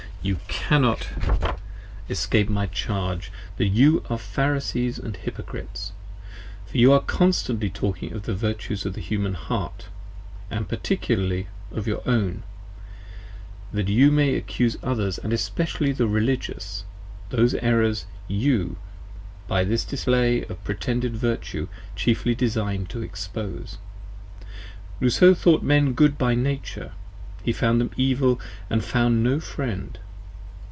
You 0.23 0.37
cannot 0.47 1.03
59 1.05 1.55
escape 2.07 2.47
my 2.47 2.67
charge 2.67 3.31
that 3.57 3.65
you 3.69 4.05
are 4.07 4.19
Pharisees 4.19 4.99
& 5.13 5.15
Hypocrites, 5.23 5.93
for 6.67 6.77
you 6.77 6.93
are 6.93 7.01
con 7.01 7.31
stantly 7.31 7.73
talking 7.73 8.13
of 8.13 8.27
the 8.27 8.35
Virtues 8.35 8.85
of 8.85 8.93
the 8.93 9.01
Human 9.01 9.33
Heart, 9.33 9.87
and 10.51 10.69
particularly 10.69 11.47
of 11.71 11.85
40 11.85 11.89
your 11.89 12.01
own, 12.05 12.43
that 13.73 13.87
you 13.87 14.11
may 14.11 14.35
accuse 14.35 14.77
others 14.83 15.19
& 15.23 15.23
especially 15.23 15.91
the 15.91 16.05
Religious, 16.07 16.85
whose 17.31 17.55
errors 17.55 18.05
you, 18.27 18.77
by 19.47 19.63
this 19.63 19.83
display 19.83 20.43
of 20.45 20.63
pretended 20.63 21.15
Virtue, 21.17 21.67
chiefly 21.95 22.35
design 22.35 22.85
to 22.89 23.01
expose. 23.01 23.79
Rousseau 24.99 25.33
thought 25.33 25.63
Men 25.63 25.93
Good 25.93 26.19
by 26.19 26.35
Nature: 26.35 26.91
he 27.43 27.51
found 27.51 27.81
them 27.81 27.89
Evil 27.97 28.39
& 28.61 28.69
found 28.81 29.23
no 29.23 29.39
friend. 29.39 29.97